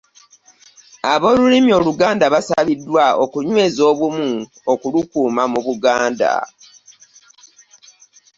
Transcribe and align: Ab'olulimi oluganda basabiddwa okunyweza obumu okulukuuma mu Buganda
Ab'olulimi 1.13 1.71
oluganda 1.79 2.25
basabiddwa 2.33 3.05
okunyweza 3.23 3.81
obumu 3.93 4.29
okulukuuma 4.71 5.43
mu 5.51 5.59
Buganda 5.65 6.31